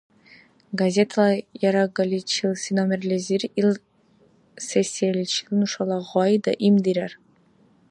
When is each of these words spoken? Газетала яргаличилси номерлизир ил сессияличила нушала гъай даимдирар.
Газетала 0.81 1.29
яргаличилси 1.69 2.71
номерлизир 2.77 3.41
ил 3.61 3.71
сессияличила 4.67 5.53
нушала 5.59 5.97
гъай 6.09 6.33
даимдирар. 6.43 7.11